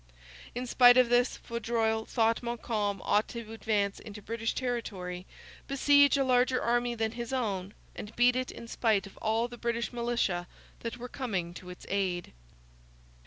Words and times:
In 0.55 0.65
spite 0.65 0.97
of 0.97 1.09
this, 1.09 1.37
Vaudreuil 1.37 2.05
thought 2.05 2.41
Montcalm 2.41 3.03
ought 3.03 3.27
to 3.27 3.53
advance 3.53 3.99
into 3.99 4.19
British 4.19 4.55
territory, 4.55 5.27
besiege 5.67 6.17
a 6.17 6.23
larger 6.23 6.59
army 6.59 6.95
than 6.95 7.11
his 7.11 7.31
own, 7.31 7.75
and 7.95 8.15
beat 8.15 8.35
it 8.35 8.49
in 8.49 8.67
spite 8.67 9.05
of 9.05 9.15
all 9.17 9.47
the 9.47 9.59
British 9.59 9.93
militia 9.93 10.47
that 10.79 10.97
were 10.97 11.07
coming 11.07 11.53
to 11.53 11.69
its 11.69 11.85
aid. 11.87 12.33